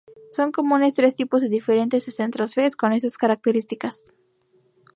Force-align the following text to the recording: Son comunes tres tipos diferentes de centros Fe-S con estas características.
Son 0.31 0.51
comunes 0.51 0.95
tres 0.95 1.13
tipos 1.15 1.47
diferentes 1.47 2.07
de 2.07 2.11
centros 2.19 2.55
Fe-S 2.55 2.75
con 2.75 2.91
estas 2.91 3.19
características. 3.23 3.97